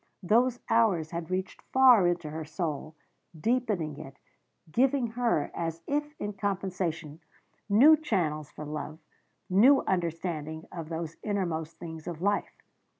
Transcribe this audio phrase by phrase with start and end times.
[0.23, 2.95] Those hours had reached far into her soul,
[3.39, 4.17] deepening it,
[4.71, 7.19] giving her, as if in compensation,
[7.69, 8.97] new channels for love,
[9.47, 12.63] new understanding of those innermost things of life.